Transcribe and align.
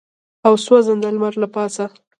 او 0.45 0.53
سوځنده 0.65 1.09
لمر 1.15 1.33
له 1.41 1.47
پاسه. 1.55 1.85